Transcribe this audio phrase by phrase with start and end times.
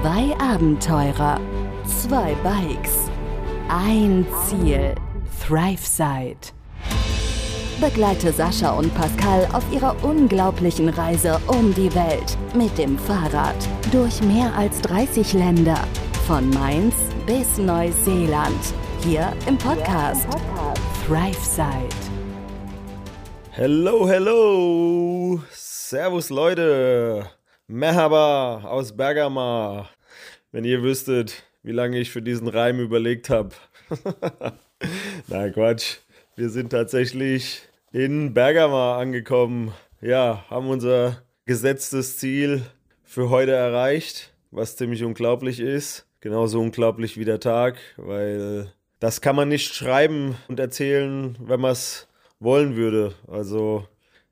[0.00, 1.40] Zwei Abenteurer,
[1.84, 3.10] zwei Bikes,
[3.68, 4.94] ein Ziel,
[5.44, 6.52] ThriveSide.
[7.80, 13.56] Begleite Sascha und Pascal auf ihrer unglaublichen Reise um die Welt mit dem Fahrrad
[13.90, 15.80] durch mehr als 30 Länder,
[16.28, 16.94] von Mainz
[17.26, 20.28] bis Neuseeland, hier im Podcast
[21.08, 21.88] ThriveSide.
[23.50, 25.40] Hello, hello!
[25.50, 27.37] Servus Leute!
[27.70, 29.90] Merhaba aus Bergama.
[30.52, 33.50] Wenn ihr wüsstet, wie lange ich für diesen Reim überlegt habe.
[35.28, 35.98] Nein, Quatsch.
[36.34, 39.74] Wir sind tatsächlich in Bergama angekommen.
[40.00, 42.62] Ja, haben unser gesetztes Ziel
[43.04, 46.06] für heute erreicht, was ziemlich unglaublich ist.
[46.20, 51.72] Genauso unglaublich wie der Tag, weil das kann man nicht schreiben und erzählen, wenn man
[51.72, 52.08] es
[52.40, 53.14] wollen würde.
[53.26, 53.86] Also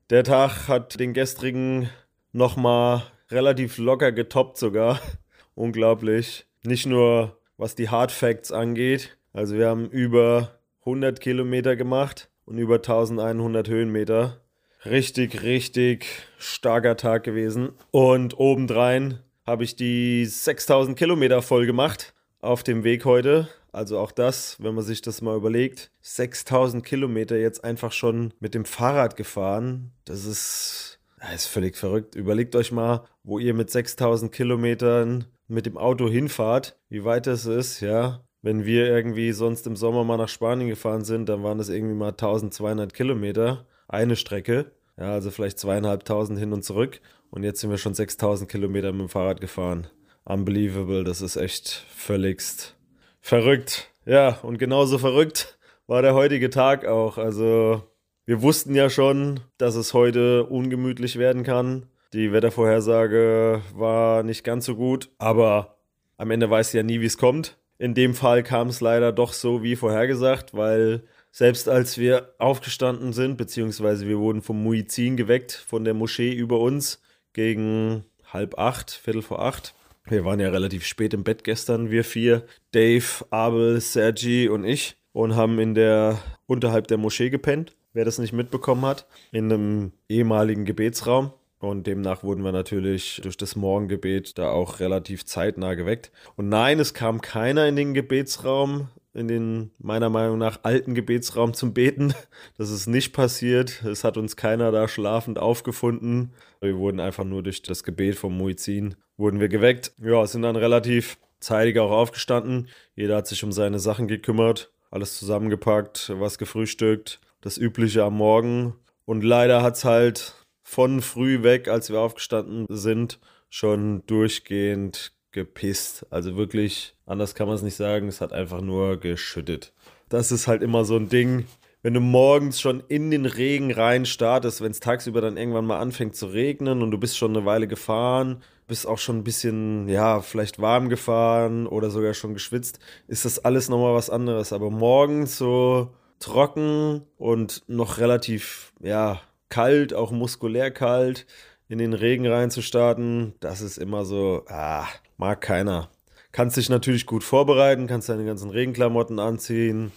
[0.08, 1.90] der Tag hat den gestrigen
[2.32, 5.00] nochmal relativ locker getoppt sogar.
[5.54, 6.46] Unglaublich.
[6.64, 9.16] Nicht nur was die Hard Facts angeht.
[9.32, 14.40] Also wir haben über 100 Kilometer gemacht und über 1100 Höhenmeter.
[14.84, 16.06] Richtig, richtig
[16.38, 17.70] starker Tag gewesen.
[17.90, 23.48] Und obendrein habe ich die 6000 Kilometer voll gemacht auf dem Weg heute.
[23.72, 28.54] Also auch das, wenn man sich das mal überlegt, 6000 Kilometer jetzt einfach schon mit
[28.54, 29.92] dem Fahrrad gefahren.
[30.04, 32.14] Das ist das ist völlig verrückt.
[32.14, 37.46] Überlegt euch mal, wo ihr mit 6000 Kilometern mit dem Auto hinfahrt, wie weit das
[37.46, 38.22] ist, ja.
[38.42, 41.94] Wenn wir irgendwie sonst im Sommer mal nach Spanien gefahren sind, dann waren das irgendwie
[41.94, 44.72] mal 1200 Kilometer, eine Strecke.
[44.96, 47.00] Ja, also vielleicht zweieinhalbtausend hin und zurück.
[47.30, 49.88] Und jetzt sind wir schon 6000 Kilometer mit dem Fahrrad gefahren.
[50.24, 52.76] Unbelievable, das ist echt völligst
[53.20, 53.92] verrückt.
[54.04, 57.18] Ja, und genauso verrückt war der heutige Tag auch.
[57.18, 57.82] Also
[58.26, 61.86] wir wussten ja schon, dass es heute ungemütlich werden kann.
[62.12, 65.78] Die Wettervorhersage war nicht ganz so gut, aber
[66.16, 67.56] am Ende weiß ja nie, wie es kommt.
[67.78, 73.12] In dem Fall kam es leider doch so wie vorhergesagt, weil selbst als wir aufgestanden
[73.12, 77.00] sind, beziehungsweise wir wurden vom Muizin geweckt, von der Moschee über uns,
[77.32, 79.74] gegen halb acht, Viertel vor acht.
[80.08, 84.96] Wir waren ja relativ spät im Bett gestern, wir vier, Dave, Abel, Sergi und ich,
[85.12, 89.92] und haben in der unterhalb der Moschee gepennt wer das nicht mitbekommen hat, in einem
[90.08, 91.32] ehemaligen Gebetsraum.
[91.58, 96.12] Und demnach wurden wir natürlich durch das Morgengebet da auch relativ zeitnah geweckt.
[96.36, 101.54] Und nein, es kam keiner in den Gebetsraum, in den meiner Meinung nach alten Gebetsraum
[101.54, 102.12] zum Beten.
[102.58, 103.82] Das ist nicht passiert.
[103.82, 106.32] Es hat uns keiner da schlafend aufgefunden.
[106.60, 109.92] Wir wurden einfach nur durch das Gebet vom Muizin wurden wir geweckt.
[109.98, 112.68] Ja, sind dann relativ zeitig auch aufgestanden.
[112.94, 118.74] Jeder hat sich um seine Sachen gekümmert, alles zusammengepackt, was gefrühstückt, das Übliche am Morgen.
[119.04, 120.34] Und leider hat es halt
[120.64, 126.06] von früh weg, als wir aufgestanden sind, schon durchgehend gepisst.
[126.10, 129.72] Also wirklich, anders kann man es nicht sagen, es hat einfach nur geschüttet.
[130.08, 131.46] Das ist halt immer so ein Ding.
[131.82, 135.78] Wenn du morgens schon in den Regen rein startest, wenn es tagsüber dann irgendwann mal
[135.78, 139.88] anfängt zu regnen und du bist schon eine Weile gefahren, bist auch schon ein bisschen,
[139.88, 144.52] ja, vielleicht warm gefahren oder sogar schon geschwitzt, ist das alles nochmal was anderes.
[144.52, 151.26] Aber morgens so trocken und noch relativ, ja, kalt, auch muskulär kalt,
[151.68, 155.90] in den Regen reinzustarten, das ist immer so, ah, mag keiner.
[156.32, 159.92] Kannst dich natürlich gut vorbereiten, kannst deine ganzen Regenklamotten anziehen,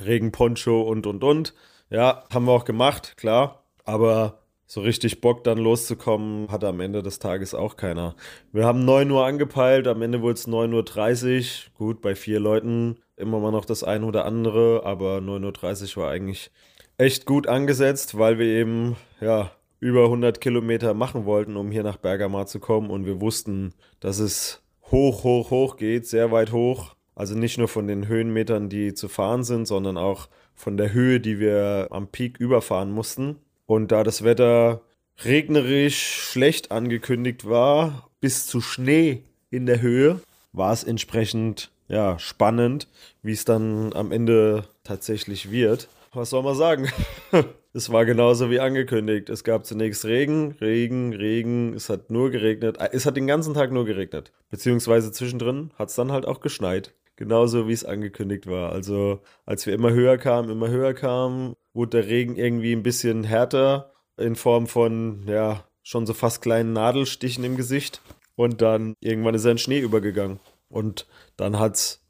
[0.00, 1.54] Regenponcho und und und.
[1.88, 3.64] Ja, haben wir auch gemacht, klar.
[3.84, 8.14] Aber so richtig Bock dann loszukommen, hatte am Ende des Tages auch keiner.
[8.52, 11.86] Wir haben 9 Uhr angepeilt, am Ende wurde es 9.30 Uhr.
[11.86, 16.10] Gut, bei vier Leuten immer mal noch das eine oder andere, aber 9.30 Uhr war
[16.10, 16.50] eigentlich
[16.98, 21.96] echt gut angesetzt, weil wir eben, ja, über 100 Kilometer machen wollten, um hier nach
[21.96, 26.94] Bergamo zu kommen und wir wussten, dass es hoch, hoch, hoch geht, sehr weit hoch.
[27.14, 31.20] Also nicht nur von den Höhenmetern, die zu fahren sind, sondern auch von der Höhe,
[31.20, 33.36] die wir am Peak überfahren mussten.
[33.66, 34.82] Und da das Wetter
[35.24, 40.20] regnerisch schlecht angekündigt war, bis zu Schnee in der Höhe,
[40.52, 42.86] war es entsprechend ja, spannend,
[43.22, 45.88] wie es dann am Ende tatsächlich wird.
[46.14, 46.88] Was soll man sagen?
[47.74, 49.28] es war genauso wie angekündigt.
[49.28, 51.74] Es gab zunächst Regen, Regen, Regen.
[51.74, 52.78] Es hat nur geregnet.
[52.92, 54.32] Es hat den ganzen Tag nur geregnet.
[54.50, 56.94] Beziehungsweise zwischendrin hat es dann halt auch geschneit.
[57.16, 58.72] Genauso wie es angekündigt war.
[58.72, 63.24] Also als wir immer höher kamen, immer höher kamen, wurde der Regen irgendwie ein bisschen
[63.24, 68.00] härter in Form von, ja, schon so fast kleinen Nadelstichen im Gesicht.
[68.36, 70.38] Und dann irgendwann ist er in Schnee übergegangen.
[70.70, 71.06] Und
[71.36, 72.02] dann hat es,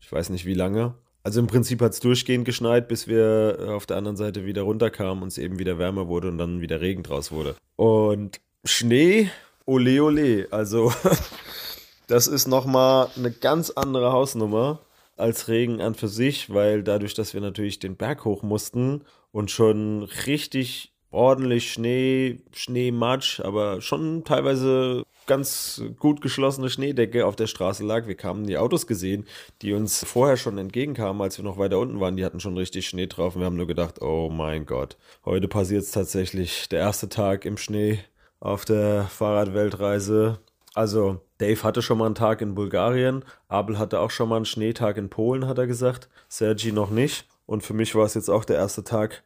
[0.00, 0.94] ich weiß nicht wie lange.
[1.22, 5.22] Also im Prinzip hat es durchgehend geschneit, bis wir auf der anderen Seite wieder runterkamen
[5.22, 7.54] und es eben wieder wärmer wurde und dann wieder Regen draus wurde.
[7.76, 9.30] Und Schnee,
[9.66, 10.48] ole ole.
[10.50, 10.92] Also
[12.12, 14.80] Das ist nochmal eine ganz andere Hausnummer
[15.16, 19.50] als Regen an für sich, weil dadurch, dass wir natürlich den Berg hoch mussten und
[19.50, 27.84] schon richtig ordentlich Schnee, Schneematsch, aber schon teilweise ganz gut geschlossene Schneedecke auf der Straße
[27.84, 28.06] lag.
[28.06, 29.26] Wir kamen die Autos gesehen,
[29.62, 32.16] die uns vorher schon entgegenkamen, als wir noch weiter unten waren.
[32.16, 35.48] Die hatten schon richtig Schnee drauf und wir haben nur gedacht, oh mein Gott, heute
[35.48, 36.68] passiert es tatsächlich.
[36.68, 38.00] Der erste Tag im Schnee
[38.40, 40.38] auf der Fahrradweltreise.
[40.74, 44.44] Also Dave hatte schon mal einen Tag in Bulgarien, Abel hatte auch schon mal einen
[44.46, 46.08] Schneetag in Polen, hat er gesagt.
[46.28, 47.26] Sergi noch nicht.
[47.46, 49.22] Und für mich war es jetzt auch der erste Tag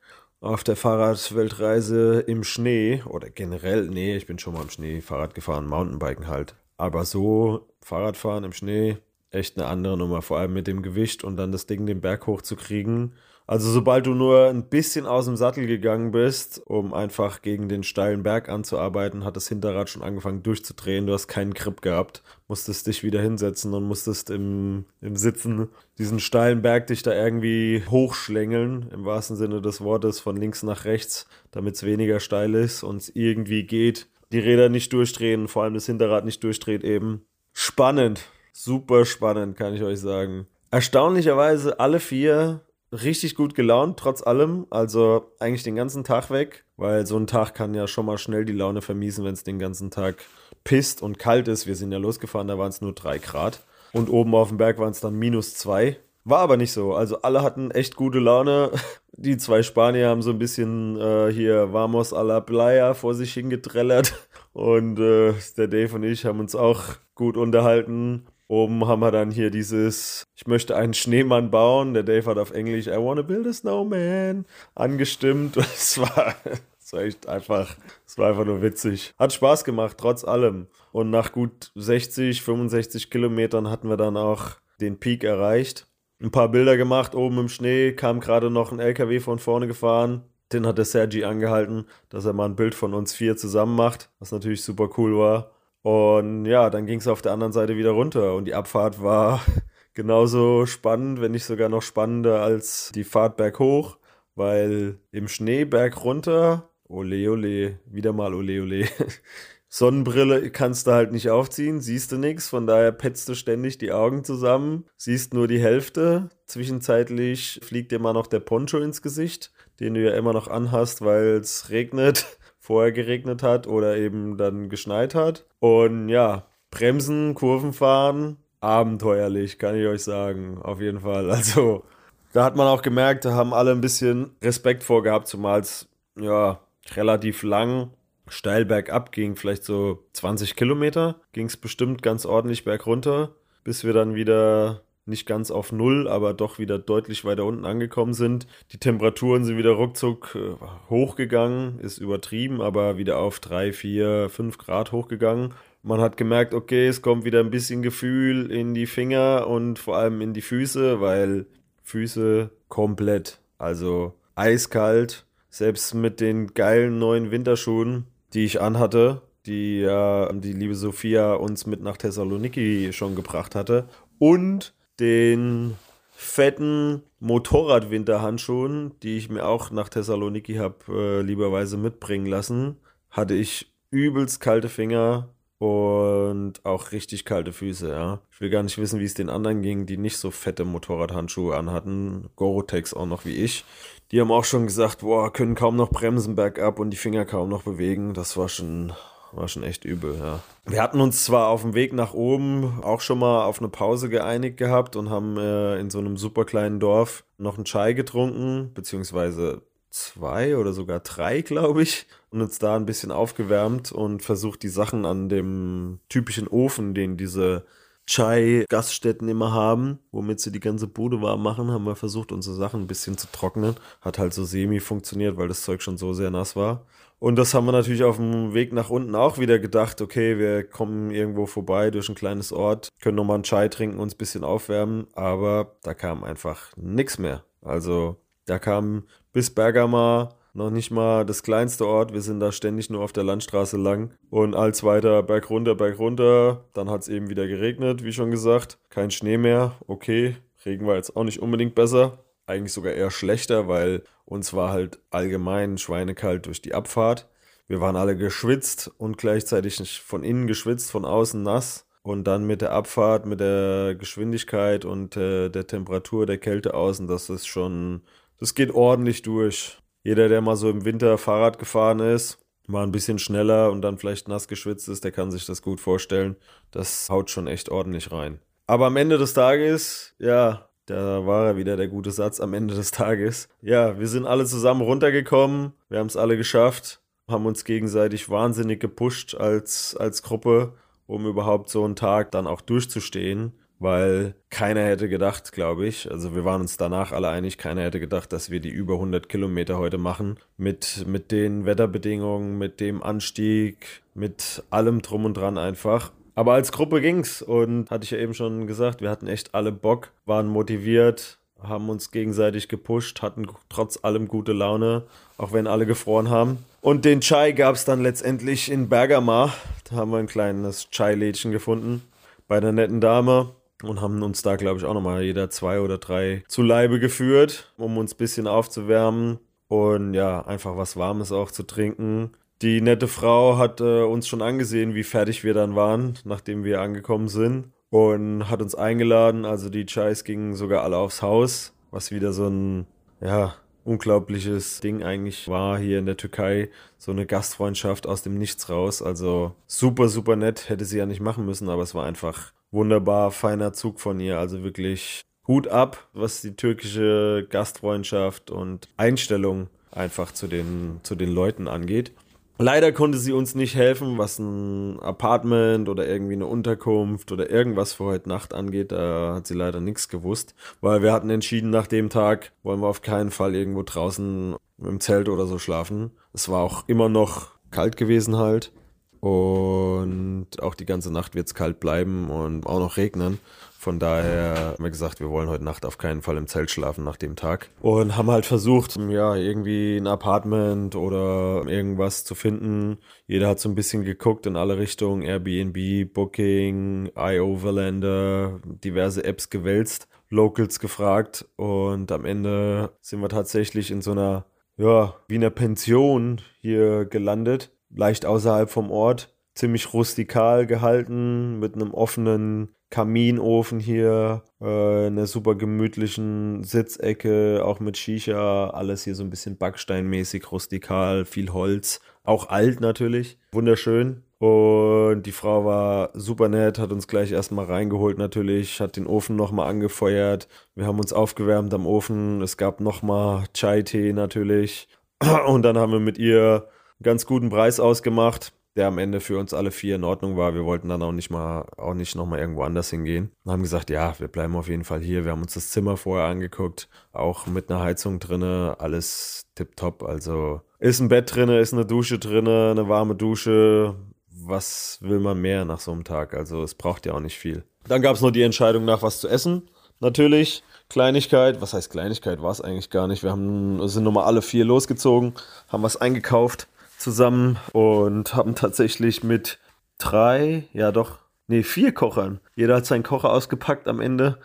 [0.47, 5.35] auf der Fahrradweltreise im Schnee oder generell, nee, ich bin schon mal im Schnee Fahrrad
[5.35, 6.55] gefahren, Mountainbiken halt.
[6.77, 8.99] Aber so Fahrradfahren im Schnee,
[9.31, 12.27] echt eine andere Nummer, vor allem mit dem Gewicht und dann das Ding den Berg
[12.27, 13.15] hochzukriegen.
[13.49, 17.85] Also sobald du nur ein bisschen aus dem Sattel gegangen bist, um einfach gegen den
[17.85, 21.07] steilen Berg anzuarbeiten, hat das Hinterrad schon angefangen durchzudrehen.
[21.07, 26.19] Du hast keinen Grip gehabt, musstest dich wieder hinsetzen und musstest im, im Sitzen diesen
[26.19, 31.29] steilen Berg dich da irgendwie hochschlängeln, im wahrsten Sinne des Wortes, von links nach rechts,
[31.53, 34.09] damit es weniger steil ist und es irgendwie geht.
[34.33, 37.25] Die Räder nicht durchdrehen, vor allem das Hinterrad nicht durchdreht eben.
[37.53, 38.23] Spannend,
[38.53, 40.49] super spannend, kann ich euch sagen.
[40.73, 44.67] Erstaunlicherweise alle vier richtig gut gelaunt, trotz allem.
[44.71, 48.45] Also eigentlich den ganzen Tag weg, weil so ein Tag kann ja schon mal schnell
[48.45, 50.17] die Laune vermiesen, wenn es den ganzen Tag
[50.65, 51.67] pisst und kalt ist.
[51.67, 53.65] Wir sind ja losgefahren, da waren es nur drei Grad.
[53.93, 55.99] Und oben auf dem Berg waren es dann minus zwei.
[56.25, 56.95] War aber nicht so.
[56.95, 58.71] Also alle hatten echt gute Laune.
[59.19, 63.33] Die zwei Spanier haben so ein bisschen äh, hier Vamos a la Playa vor sich
[63.33, 64.13] hingedrellert.
[64.53, 66.83] Und äh, der Dave und ich haben uns auch
[67.15, 68.27] gut unterhalten.
[68.49, 71.95] Oben haben wir dann hier dieses, ich möchte einen Schneemann bauen.
[71.95, 75.57] Der Dave hat auf Englisch, I wanna build a snowman, angestimmt.
[75.77, 76.35] Es war,
[76.79, 77.75] es war echt einfach,
[78.07, 79.15] es war einfach nur witzig.
[79.19, 80.69] Hat Spaß gemacht, trotz allem.
[80.93, 85.89] Und nach gut 60, 65 Kilometern hatten wir dann auch den Peak erreicht.
[86.23, 90.23] Ein paar Bilder gemacht, oben im Schnee, kam gerade noch ein LKW von vorne gefahren.
[90.53, 94.11] Den hat der Sergi angehalten, dass er mal ein Bild von uns vier zusammen macht,
[94.21, 95.56] was natürlich super cool war.
[95.87, 99.41] Und ja, dann ging es auf der anderen Seite wieder runter und die Abfahrt war
[99.95, 103.97] genauso spannend, wenn nicht sogar noch spannender als die Fahrt berghoch,
[104.35, 108.89] weil im Schnee berg runter, ole ole, wieder mal ole ole.
[109.69, 113.93] Sonnenbrille kannst du halt nicht aufziehen, siehst du nichts, von daher petzt du ständig die
[113.93, 116.31] Augen zusammen, siehst nur die Hälfte.
[116.47, 121.03] Zwischenzeitlich fliegt dir mal noch der Poncho ins Gesicht, den du ja immer noch anhast,
[121.03, 122.27] weil es regnet
[122.67, 125.47] vorher geregnet hat oder eben dann geschneit hat.
[125.61, 130.59] Und ja, Bremsen, Kurven fahren, abenteuerlich, kann ich euch sagen.
[130.61, 131.31] Auf jeden Fall.
[131.31, 131.85] Also,
[132.33, 135.89] da hat man auch gemerkt, da haben alle ein bisschen Respekt vorgehabt, zumal es
[136.21, 136.59] ja
[136.97, 137.91] relativ lang
[138.29, 143.31] steil bergab ging, vielleicht so 20 Kilometer, ging es bestimmt ganz ordentlich bergunter,
[143.63, 148.13] bis wir dann wieder nicht ganz auf Null, aber doch wieder deutlich weiter unten angekommen
[148.13, 148.47] sind.
[148.73, 154.59] Die Temperaturen sind wieder ruckzuck äh, hochgegangen, ist übertrieben, aber wieder auf 3, 4, 5
[154.59, 155.55] Grad hochgegangen.
[155.83, 159.97] Man hat gemerkt, okay, es kommt wieder ein bisschen Gefühl in die Finger und vor
[159.97, 161.47] allem in die Füße, weil
[161.85, 170.33] Füße komplett, also eiskalt, selbst mit den geilen neuen Winterschuhen, die ich anhatte, die ja
[170.33, 173.89] die liebe Sophia uns mit nach Thessaloniki schon gebracht hatte.
[174.19, 175.77] Und den
[176.15, 182.77] fetten Motorradwinterhandschuhen, die ich mir auch nach Thessaloniki habe äh, lieberweise mitbringen lassen,
[183.11, 188.21] hatte ich übelst kalte Finger und auch richtig kalte Füße, ja.
[188.31, 191.57] Ich will gar nicht wissen, wie es den anderen ging, die nicht so fette Motorradhandschuhe
[191.57, 192.29] anhatten.
[192.37, 193.65] Gorotex auch noch wie ich.
[194.11, 197.49] Die haben auch schon gesagt, boah, können kaum noch bremsen bergab und die Finger kaum
[197.49, 198.13] noch bewegen.
[198.13, 198.93] Das war schon
[199.37, 200.41] war schon echt übel, ja.
[200.65, 204.09] Wir hatten uns zwar auf dem Weg nach oben auch schon mal auf eine Pause
[204.09, 208.73] geeinigt gehabt und haben äh, in so einem super kleinen Dorf noch einen Chai getrunken,
[208.75, 214.63] beziehungsweise zwei oder sogar drei, glaube ich, und uns da ein bisschen aufgewärmt und versucht,
[214.63, 217.65] die Sachen an dem typischen Ofen, den diese
[218.07, 222.83] Chai-Gaststätten immer haben, womit sie die ganze Bude warm machen, haben wir versucht, unsere Sachen
[222.83, 223.75] ein bisschen zu trocknen.
[224.01, 226.87] Hat halt so semi funktioniert, weil das Zeug schon so sehr nass war.
[227.19, 230.65] Und das haben wir natürlich auf dem Weg nach unten auch wieder gedacht, okay, wir
[230.65, 234.45] kommen irgendwo vorbei durch ein kleines Ort, können nochmal einen Chai trinken, uns ein bisschen
[234.45, 237.45] aufwärmen, aber da kam einfach nichts mehr.
[237.63, 242.13] Also da kam bis Bergama noch nicht mal das kleinste Ort.
[242.13, 245.99] Wir sind da ständig nur auf der Landstraße lang und als weiter Berg runter, Berg
[245.99, 246.65] runter.
[246.73, 248.79] Dann hat es eben wieder geregnet, wie schon gesagt.
[248.89, 249.77] Kein Schnee mehr.
[249.87, 252.25] Okay, Regen war jetzt auch nicht unbedingt besser.
[252.47, 257.29] Eigentlich sogar eher schlechter, weil uns war halt allgemein schweinekalt durch die Abfahrt.
[257.69, 261.87] Wir waren alle geschwitzt und gleichzeitig von innen geschwitzt, von außen nass.
[262.03, 267.09] und dann mit der Abfahrt, mit der Geschwindigkeit und äh, der Temperatur, der Kälte außen,
[267.09, 268.03] das ist schon,
[268.39, 269.79] das geht ordentlich durch.
[270.05, 273.99] Jeder, der mal so im Winter Fahrrad gefahren ist, mal ein bisschen schneller und dann
[273.99, 276.37] vielleicht nass geschwitzt ist, der kann sich das gut vorstellen.
[276.71, 278.39] Das haut schon echt ordentlich rein.
[278.69, 282.75] Aber am Ende des Tages, ja, da war er wieder der gute Satz am Ende
[282.75, 283.49] des Tages.
[283.61, 288.81] Ja, wir sind alle zusammen runtergekommen, wir haben es alle geschafft, haben uns gegenseitig wahnsinnig
[288.81, 290.73] gepusht als, als Gruppe
[291.07, 296.35] um überhaupt so einen Tag dann auch durchzustehen, weil keiner hätte gedacht, glaube ich, also
[296.35, 299.79] wir waren uns danach alle einig, keiner hätte gedacht, dass wir die über 100 Kilometer
[299.79, 306.13] heute machen, mit, mit den Wetterbedingungen, mit dem Anstieg, mit allem drum und dran einfach.
[306.37, 309.73] Aber als Gruppe ging's und hatte ich ja eben schon gesagt, wir hatten echt alle
[309.73, 315.05] Bock, waren motiviert, haben uns gegenseitig gepusht, hatten trotz allem gute Laune,
[315.39, 316.59] auch wenn alle gefroren haben.
[316.83, 319.53] Und den Chai gab es dann letztendlich in Bergama.
[319.89, 322.03] Da haben wir ein kleines Chai-Lädchen gefunden
[322.49, 323.53] bei der netten Dame
[323.83, 327.73] und haben uns da, glaube ich, auch nochmal jeder zwei oder drei zu Leibe geführt,
[327.79, 329.39] um uns ein bisschen aufzuwärmen
[329.69, 332.33] und ja, einfach was Warmes auch zu trinken.
[332.63, 336.81] Die nette Frau hat äh, uns schon angesehen, wie fertig wir dann waren, nachdem wir
[336.81, 339.45] angekommen sind und hat uns eingeladen.
[339.45, 342.87] Also die Chais gingen sogar alle aufs Haus, was wieder so ein,
[343.21, 346.71] ja, unglaubliches Ding eigentlich war hier in der Türkei.
[346.99, 349.03] So eine Gastfreundschaft aus dem Nichts raus.
[349.03, 350.69] Also super, super nett.
[350.69, 354.39] Hätte sie ja nicht machen müssen, aber es war einfach wunderbar, feiner Zug von ihr.
[354.39, 361.33] Also wirklich Hut ab, was die türkische Gastfreundschaft und Einstellung einfach zu den, zu den
[361.33, 362.13] Leuten angeht.
[362.59, 367.93] Leider konnte sie uns nicht helfen, was ein Apartment oder irgendwie eine Unterkunft oder irgendwas
[367.93, 368.93] für heute Nacht angeht.
[368.93, 372.89] Da hat sie leider nichts gewusst, weil wir hatten entschieden, nach dem Tag wollen wir
[372.89, 376.13] auf keinen Fall irgendwo draußen im Zelt oder so schlafen.
[376.33, 378.73] Es war auch immer noch kalt gewesen halt.
[379.21, 383.39] Und auch die ganze Nacht wird es kalt bleiben und auch noch regnen.
[383.79, 387.05] Von daher haben wir gesagt, wir wollen heute Nacht auf keinen Fall im Zelt schlafen
[387.05, 387.71] nach dem Tag.
[387.81, 392.99] Und haben halt versucht, ja, irgendwie ein Apartment oder irgendwas zu finden.
[393.27, 395.23] Jeder hat so ein bisschen geguckt in alle Richtungen.
[395.23, 401.47] Airbnb, Booking, iOverlander, diverse Apps gewälzt, Locals gefragt.
[401.57, 407.73] Und am Ende sind wir tatsächlich in so einer, ja, wie einer Pension hier gelandet.
[407.91, 415.55] Leicht außerhalb vom Ort ziemlich rustikal gehalten, mit einem offenen Kaminofen hier, äh, einer super
[415.55, 422.49] gemütlichen Sitzecke, auch mit Shisha, alles hier so ein bisschen backsteinmäßig, rustikal, viel Holz, auch
[422.49, 424.23] alt natürlich, wunderschön.
[424.39, 429.35] Und die Frau war super nett, hat uns gleich erstmal reingeholt natürlich, hat den Ofen
[429.35, 430.47] nochmal angefeuert.
[430.75, 432.43] Wir haben uns aufgewärmt am Ofen.
[432.43, 434.89] Es gab nochmal Chai-Tee natürlich.
[435.47, 439.39] Und dann haben wir mit ihr einen ganz guten Preis ausgemacht der am Ende für
[439.39, 440.55] uns alle vier in Ordnung war.
[440.55, 443.33] Wir wollten dann auch nicht mal, auch nicht nochmal irgendwo anders hingehen.
[443.45, 445.25] Und haben gesagt, ja, wir bleiben auf jeden Fall hier.
[445.25, 450.03] Wir haben uns das Zimmer vorher angeguckt, auch mit einer Heizung drinne, alles tipptopp.
[450.03, 453.97] Also ist ein Bett drinne, ist eine Dusche drinne, eine warme Dusche.
[454.29, 456.35] Was will man mehr nach so einem Tag?
[456.35, 457.65] Also es braucht ja auch nicht viel.
[457.89, 459.63] Dann gab es noch die Entscheidung nach was zu essen.
[460.01, 463.23] Natürlich, Kleinigkeit, was heißt Kleinigkeit, war es eigentlich gar nicht.
[463.23, 465.33] Wir haben, sind nochmal alle vier losgezogen,
[465.69, 466.69] haben was eingekauft
[466.99, 469.59] zusammen und haben tatsächlich mit
[469.99, 472.41] drei, ja doch, nee, vier Kochern.
[472.55, 474.39] Jeder hat seinen Kocher ausgepackt am Ende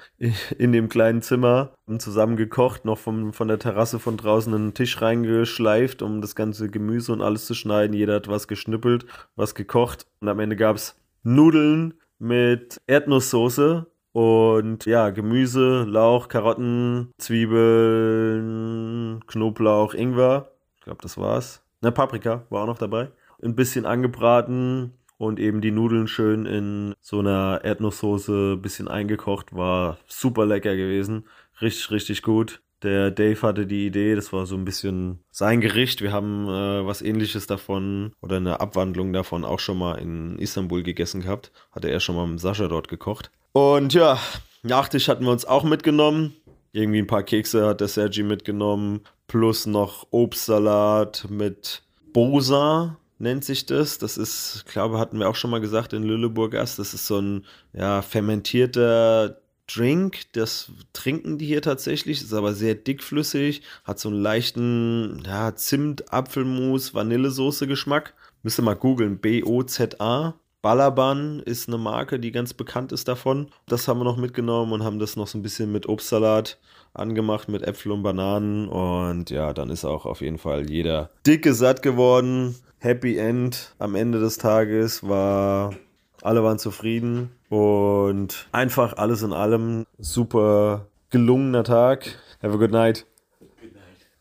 [0.58, 4.74] in dem kleinen Zimmer und zusammen gekocht, noch vom, von der Terrasse von draußen einen
[4.74, 7.96] Tisch reingeschleift, um das ganze Gemüse und alles zu schneiden.
[7.96, 9.05] Jeder hat was geschnippelt,
[9.36, 17.13] was gekocht und am Ende gab es Nudeln mit Erdnusssoße und ja, Gemüse, Lauch, Karotten,
[17.17, 20.51] Zwiebeln, Knoblauch, Ingwer.
[20.77, 21.63] Ich glaube, das war's.
[21.81, 23.09] Ne, Paprika war auch noch dabei.
[23.43, 29.55] Ein bisschen angebraten und eben die Nudeln schön in so einer Erdnusssoße bisschen eingekocht.
[29.55, 31.25] War super lecker gewesen.
[31.59, 32.61] Richtig, richtig gut.
[32.83, 36.01] Der Dave hatte die Idee, das war so ein bisschen sein Gericht.
[36.01, 40.81] Wir haben äh, was ähnliches davon oder eine Abwandlung davon auch schon mal in Istanbul
[40.81, 41.51] gegessen gehabt.
[41.71, 43.29] Hatte er schon mal mit Sascha dort gekocht.
[43.53, 44.17] Und ja,
[44.63, 46.35] Nachtisch hatten wir uns auch mitgenommen.
[46.74, 53.66] Irgendwie ein paar Kekse hat der Sergi mitgenommen, plus noch Obstsalat mit Bosa nennt sich
[53.66, 53.98] das.
[53.98, 56.80] Das ist, glaube, hatten wir auch schon mal gesagt in Lüleburg erst.
[56.80, 60.32] Das ist so ein ja, fermentierter Drink.
[60.34, 62.22] Das trinken die hier tatsächlich.
[62.22, 63.62] Ist aber sehr dickflüssig.
[63.84, 68.13] Hat so einen leichten ja, Zimt, Apfelmus, Vanillesoße Geschmack.
[68.44, 69.20] Müsst ihr mal googeln.
[69.20, 70.36] B-O-Z-A.
[70.62, 73.48] Balaban ist eine Marke, die ganz bekannt ist davon.
[73.68, 76.60] Das haben wir noch mitgenommen und haben das noch so ein bisschen mit Obstsalat
[76.94, 78.68] angemacht, mit Äpfel und Bananen.
[78.68, 82.56] Und ja, dann ist auch auf jeden Fall jeder dicke satt geworden.
[82.77, 85.74] Happy End am Ende des Tages war,
[86.22, 87.32] alle waren zufrieden.
[87.50, 92.20] Und einfach alles in allem super gelungener Tag.
[92.41, 93.06] Have a good night.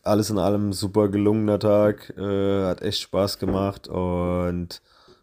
[0.03, 2.13] Alles in allem super gelungener Tag.
[2.17, 4.81] Äh, hat echt Spaß gemacht und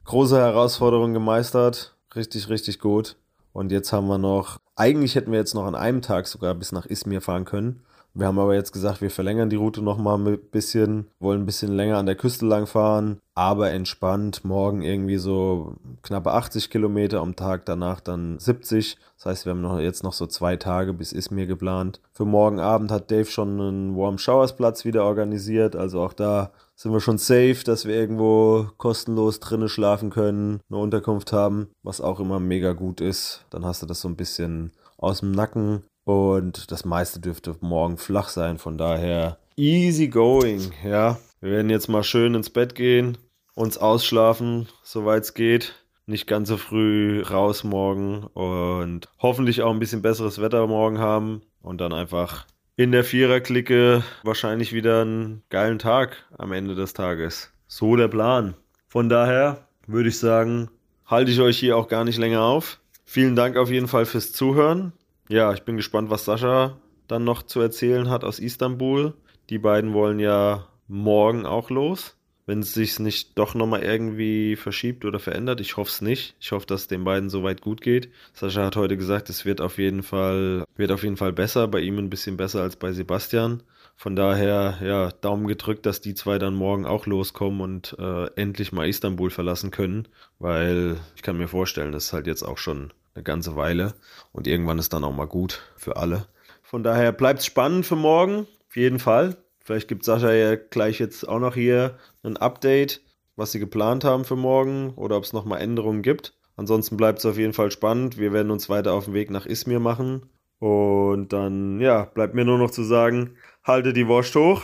[0.09, 1.95] große Herausforderungen gemeistert.
[2.17, 3.17] Richtig, richtig gut.
[3.53, 6.73] Und jetzt haben wir noch, eigentlich hätten wir jetzt noch an einem Tag sogar bis
[6.73, 7.83] nach Izmir fahren können.
[8.19, 11.47] Wir haben aber jetzt gesagt, wir verlängern die Route noch mal ein bisschen, wollen ein
[11.47, 14.45] bisschen länger an der Küste lang fahren, aber entspannt.
[14.45, 18.99] Morgen irgendwie so knappe 80 Kilometer am Tag, danach dann 70.
[19.17, 22.01] Das heißt, wir haben noch, jetzt noch so zwei Tage bis Izmir geplant.
[22.13, 26.51] Für morgen Abend hat Dave schon einen Warm Showers Platz wieder organisiert, also auch da
[26.75, 32.01] sind wir schon safe, dass wir irgendwo kostenlos drinnen schlafen können, eine Unterkunft haben, was
[32.01, 33.45] auch immer mega gut ist.
[33.51, 37.99] Dann hast du das so ein bisschen aus dem Nacken und das meiste dürfte morgen
[37.99, 38.57] flach sein.
[38.57, 40.73] Von daher easy going.
[40.83, 43.19] Ja, wir werden jetzt mal schön ins Bett gehen,
[43.55, 45.75] uns ausschlafen, soweit es geht.
[46.07, 51.43] Nicht ganz so früh raus morgen und hoffentlich auch ein bisschen besseres Wetter morgen haben
[51.61, 52.47] und dann einfach
[52.77, 57.53] in der Viererklicke wahrscheinlich wieder einen geilen Tag am Ende des Tages.
[57.67, 58.55] So der Plan.
[58.87, 60.71] Von daher würde ich sagen,
[61.05, 62.81] halte ich euch hier auch gar nicht länger auf.
[63.05, 64.95] Vielen Dank auf jeden Fall fürs Zuhören.
[65.29, 69.13] Ja, ich bin gespannt, was Sascha dann noch zu erzählen hat aus Istanbul.
[69.51, 72.17] Die beiden wollen ja morgen auch los.
[72.47, 75.61] Wenn es sich nicht doch nochmal irgendwie verschiebt oder verändert.
[75.61, 76.35] Ich hoffe es nicht.
[76.41, 78.11] Ich hoffe, dass es den beiden soweit gut geht.
[78.33, 81.69] Sascha hat heute gesagt, es wird auf jeden Fall, wird auf jeden Fall besser.
[81.69, 83.63] Bei ihm ein bisschen besser als bei Sebastian.
[83.97, 88.73] Von daher, ja, Daumen gedrückt, dass die zwei dann morgen auch loskommen und äh, endlich
[88.73, 90.09] mal Istanbul verlassen können.
[90.39, 93.95] Weil ich kann mir vorstellen, das ist halt jetzt auch schon eine ganze Weile.
[94.33, 96.27] Und irgendwann ist dann auch mal gut für alle.
[96.63, 99.37] Von daher bleibt es spannend für morgen, auf jeden Fall.
[99.65, 103.03] Vielleicht gibt Sascha ja gleich jetzt auch noch hier ein Update,
[103.37, 106.35] was sie geplant haben für morgen oder ob es nochmal Änderungen gibt.
[106.57, 108.19] Ansonsten bleibt es auf jeden Fall spannend.
[108.19, 110.29] Wir werden uns weiter auf den Weg nach Izmir machen.
[110.59, 114.63] Und dann, ja, bleibt mir nur noch zu sagen, halte die Wurst hoch.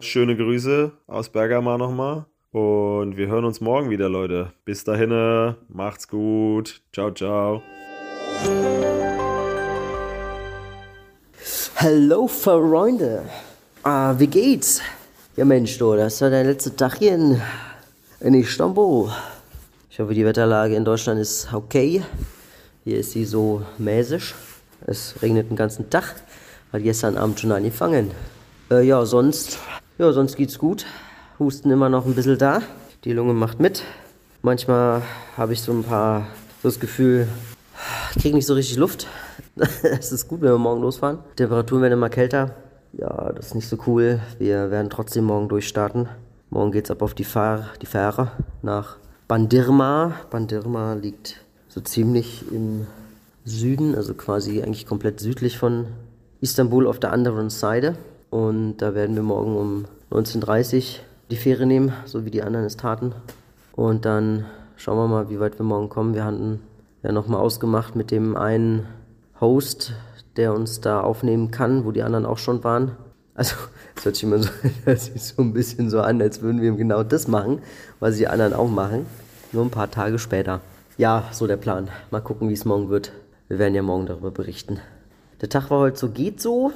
[0.00, 2.26] Schöne Grüße aus Bergama nochmal.
[2.54, 4.52] Und wir hören uns morgen wieder, Leute.
[4.64, 6.82] Bis dahin, macht's gut.
[6.92, 7.62] Ciao, ciao.
[11.74, 13.24] Hallo Freunde,
[13.82, 14.80] ah, wie geht's?
[15.36, 17.42] Ja Mensch, du, das ist ja der letzte Tag hier in,
[18.20, 19.10] in Istanbul.
[19.90, 22.04] Ich hoffe, die Wetterlage in Deutschland ist okay.
[22.84, 24.32] Hier ist sie so mäßig.
[24.86, 26.22] Es regnet den ganzen Tag.
[26.72, 28.12] Hat gestern Abend schon angefangen.
[28.70, 29.58] Äh, ja, sonst,
[29.98, 30.86] ja, sonst geht's gut.
[31.38, 32.62] Husten immer noch ein bisschen da.
[33.04, 33.82] Die Lunge macht mit.
[34.42, 35.02] Manchmal
[35.36, 36.28] habe ich so ein paar,
[36.62, 37.26] so das Gefühl,
[38.14, 39.08] ich kriege nicht so richtig Luft.
[39.82, 41.18] Es ist gut, wenn wir morgen losfahren.
[41.36, 42.54] Temperaturen werden immer kälter.
[42.92, 44.20] Ja, das ist nicht so cool.
[44.38, 46.08] Wir werden trotzdem morgen durchstarten.
[46.50, 48.30] Morgen geht es ab auf die, Fahr die Fähre
[48.62, 50.14] nach Bandirma.
[50.30, 52.86] Bandirma liegt so ziemlich im
[53.44, 55.86] Süden, also quasi eigentlich komplett südlich von
[56.40, 57.96] Istanbul auf der anderen Seite.
[58.30, 62.66] Und da werden wir morgen um 19.30 Uhr die Fähre nehmen, so wie die anderen
[62.66, 63.14] es taten.
[63.72, 64.44] Und dann
[64.76, 66.14] schauen wir mal, wie weit wir morgen kommen.
[66.14, 66.60] Wir hatten
[67.02, 68.86] ja nochmal ausgemacht mit dem einen
[69.40, 69.92] Host,
[70.36, 72.92] der uns da aufnehmen kann, wo die anderen auch schon waren.
[73.34, 73.56] Also,
[73.96, 74.50] es hört sich immer so,
[74.86, 77.60] sich so ein bisschen so an, als würden wir genau das machen,
[78.00, 79.06] was die anderen auch machen.
[79.52, 80.60] Nur ein paar Tage später.
[80.96, 81.88] Ja, so der Plan.
[82.10, 83.12] Mal gucken, wie es morgen wird.
[83.48, 84.80] Wir werden ja morgen darüber berichten.
[85.40, 86.72] Der Tag war heute so, geht so.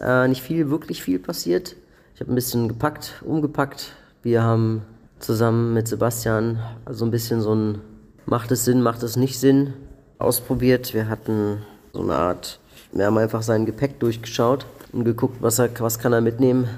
[0.00, 1.76] Äh, nicht viel, wirklich viel passiert.
[2.20, 3.94] Ich habe ein bisschen gepackt, umgepackt.
[4.22, 4.82] Wir haben
[5.20, 7.78] zusammen mit Sebastian so ein bisschen so ein
[8.26, 9.72] macht es Sinn, macht es nicht Sinn,
[10.18, 10.92] ausprobiert.
[10.92, 11.62] Wir hatten
[11.94, 12.60] so eine Art,
[12.92, 16.68] wir haben einfach sein Gepäck durchgeschaut und geguckt, was, er, was kann er mitnehmen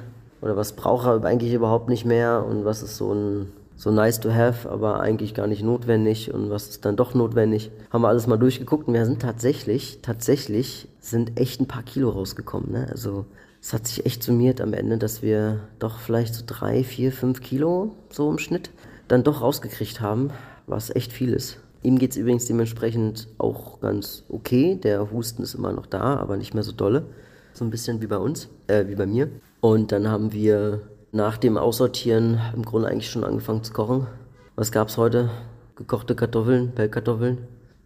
[0.42, 4.20] oder was braucht er eigentlich überhaupt nicht mehr und was ist so ein so nice
[4.20, 7.72] to have, aber eigentlich gar nicht notwendig und was ist dann doch notwendig.
[7.90, 12.10] Haben wir alles mal durchgeguckt und wir sind tatsächlich, tatsächlich sind echt ein paar Kilo
[12.10, 12.70] rausgekommen.
[12.70, 12.86] Ne?
[12.88, 13.26] Also
[13.62, 17.40] es hat sich echt summiert am Ende, dass wir doch vielleicht so drei, vier, fünf
[17.40, 18.70] Kilo so im Schnitt
[19.08, 20.30] dann doch rausgekriegt haben
[20.66, 21.58] was echt viel ist.
[21.82, 24.76] Ihm geht es übrigens dementsprechend auch ganz okay.
[24.76, 27.06] Der Husten ist immer noch da, aber nicht mehr so dolle.
[27.54, 29.28] So ein bisschen wie bei uns, äh, wie bei mir.
[29.60, 34.06] Und dann haben wir nach dem Aussortieren im Grunde eigentlich schon angefangen zu kochen.
[34.54, 35.30] Was gab es heute?
[35.76, 37.38] Gekochte Kartoffeln, Pellkartoffeln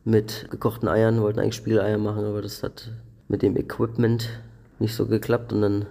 [0.05, 1.17] mit gekochten Eiern.
[1.17, 2.91] Wir wollten eigentlich Spiegeleier machen, aber das hat
[3.29, 4.29] mit dem Equipment
[4.79, 5.53] nicht so geklappt.
[5.53, 5.87] Und dann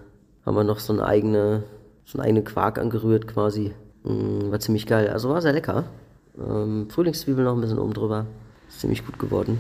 [0.46, 1.64] haben wir noch so eine eigene,
[2.06, 3.74] so einen eigenen Quark angerührt quasi.
[4.04, 5.10] Mm, war ziemlich geil.
[5.10, 5.86] Also war sehr lecker.
[6.38, 8.26] Ähm, Frühlingszwiebel noch ein bisschen oben drüber.
[8.68, 9.60] Ist ziemlich gut geworden.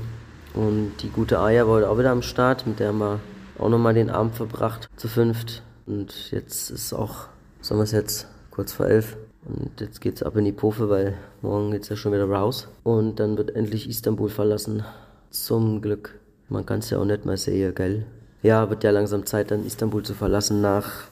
[0.53, 2.65] Und die gute Aya war heute auch wieder am Start.
[2.67, 3.19] Mit der haben wir
[3.57, 4.89] auch nochmal den Abend verbracht.
[4.95, 5.63] Zu fünft.
[5.85, 7.27] Und jetzt ist auch,
[7.61, 9.17] sagen wir es jetzt, kurz vor elf.
[9.45, 12.67] Und jetzt geht's ab in die Pofe, weil morgen geht's ja schon wieder raus.
[12.83, 14.83] Und dann wird endlich Istanbul verlassen.
[15.29, 16.15] Zum Glück.
[16.49, 18.05] Man kann es ja auch nicht mehr sehen, gell?
[18.45, 21.05] Ja, wird ja langsam Zeit, dann Istanbul zu verlassen nach,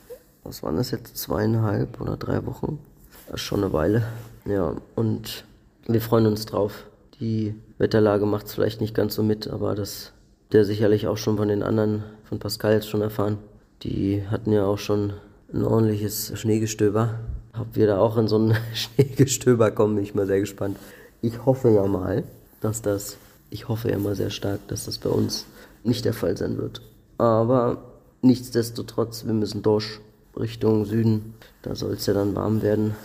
[0.44, 2.78] was waren das jetzt, zweieinhalb oder drei Wochen?
[3.26, 4.04] Das ist schon eine Weile.
[4.46, 5.44] Ja, und
[5.88, 6.86] wir freuen uns drauf.
[7.20, 10.12] Die Wetterlage macht es vielleicht nicht ganz so mit, aber das
[10.52, 13.40] der sicherlich auch schon von den anderen, von Pascal jetzt schon erfahren.
[13.82, 15.14] Die hatten ja auch schon
[15.52, 17.16] ein ordentliches Schneegestöber.
[17.60, 20.78] Ob wir da auch in so ein Schneegestöber kommen, bin ich mal sehr gespannt.
[21.24, 22.26] Ich hoffe ja mal,
[22.62, 23.18] dass das,
[23.50, 25.48] ich hoffe ja mal sehr stark, dass das bei uns
[25.84, 26.84] nicht der Fall sein wird.
[27.24, 27.78] Aber
[28.22, 30.00] nichtsdestotrotz, wir müssen durch
[30.38, 31.36] Richtung Süden.
[31.62, 32.96] Da soll es ja dann warm werden.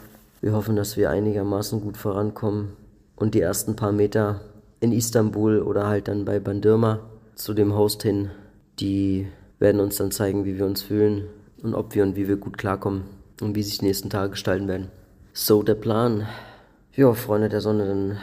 [0.41, 2.73] Wir hoffen, dass wir einigermaßen gut vorankommen
[3.17, 4.41] und die ersten paar Meter
[4.81, 7.01] in Istanbul oder halt dann bei Bandirma
[7.35, 8.31] zu dem Host hin,
[8.81, 9.29] die
[9.59, 11.25] werden uns dann zeigen, wie wir uns fühlen
[11.63, 13.05] und ob wir und wie wir gut klarkommen
[13.41, 14.89] und wie sich die nächsten Tage gestalten werden.
[15.33, 16.27] So der Plan.
[16.95, 18.19] Ja, Freunde der Sonne, dann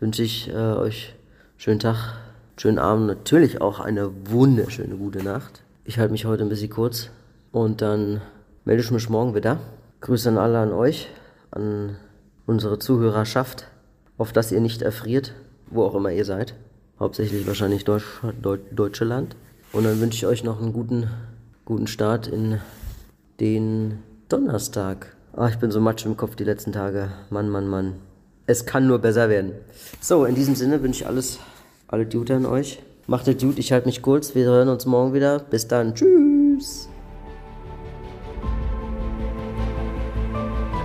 [0.00, 1.14] wünsche ich äh, euch
[1.56, 2.14] schönen Tag,
[2.56, 5.62] schönen Abend, natürlich auch eine wunderschöne gute Nacht.
[5.84, 7.10] Ich halte mich heute ein bisschen kurz
[7.52, 8.20] und dann
[8.64, 9.58] melde ich mich morgen wieder.
[10.00, 11.08] Grüße an alle an euch,
[11.50, 11.96] an
[12.46, 13.66] unsere Zuhörerschaft,
[14.18, 15.32] auf dass ihr nicht erfriert,
[15.70, 16.54] wo auch immer ihr seid.
[16.98, 18.04] Hauptsächlich wahrscheinlich Deutsch,
[18.40, 19.36] Deu deutsche Land.
[19.72, 21.10] Und dann wünsche ich euch noch einen guten,
[21.64, 22.60] guten Start in
[23.40, 25.16] den Donnerstag.
[25.32, 27.08] Ah, ich bin so matsch im Kopf die letzten Tage.
[27.30, 27.94] Mann, Mann, Mann.
[28.46, 29.52] Es kann nur besser werden.
[30.00, 31.40] So, in diesem Sinne wünsche ich alles,
[31.88, 32.80] alle Gute an euch.
[33.06, 34.34] Macht es gut, ich halte mich kurz.
[34.34, 35.38] Wir hören uns morgen wieder.
[35.38, 35.94] Bis dann.
[35.94, 36.88] Tschüss.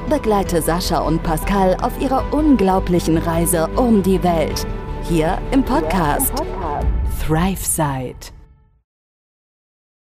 [0.10, 4.66] Begleite Sascha und Pascal auf ihrer unglaublichen Reise um die Welt.
[5.04, 6.34] Hier im Podcast,
[7.24, 8.39] Thrive Side.